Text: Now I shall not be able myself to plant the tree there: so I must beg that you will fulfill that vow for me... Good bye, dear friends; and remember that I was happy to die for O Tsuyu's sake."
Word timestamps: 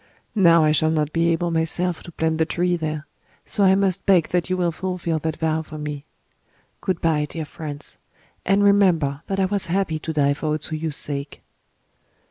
Now 0.33 0.63
I 0.63 0.71
shall 0.71 0.89
not 0.89 1.13
be 1.13 1.27
able 1.27 1.51
myself 1.51 2.01
to 2.01 2.11
plant 2.11 2.39
the 2.39 2.45
tree 2.47 2.75
there: 2.75 3.05
so 3.45 3.63
I 3.63 3.75
must 3.75 4.03
beg 4.07 4.29
that 4.29 4.49
you 4.49 4.57
will 4.57 4.71
fulfill 4.71 5.19
that 5.19 5.37
vow 5.37 5.61
for 5.61 5.77
me... 5.77 6.05
Good 6.81 7.01
bye, 7.01 7.25
dear 7.29 7.45
friends; 7.45 7.97
and 8.43 8.63
remember 8.63 9.21
that 9.27 9.39
I 9.39 9.45
was 9.45 9.67
happy 9.67 9.99
to 9.99 10.11
die 10.11 10.33
for 10.33 10.47
O 10.47 10.57
Tsuyu's 10.57 10.97
sake." 10.97 11.43